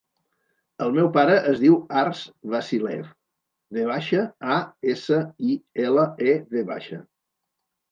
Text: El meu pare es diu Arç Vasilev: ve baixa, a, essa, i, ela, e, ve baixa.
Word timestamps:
El 0.85 0.93
meu 0.93 1.09
pare 1.17 1.35
es 1.51 1.59
diu 1.63 1.75
Arç 2.01 2.21
Vasilev: 2.55 3.13
ve 3.79 3.85
baixa, 3.91 4.25
a, 4.57 4.57
essa, 4.97 5.23
i, 5.53 5.61
ela, 5.87 6.09
e, 6.35 6.37
ve 6.57 6.67
baixa. 6.75 7.01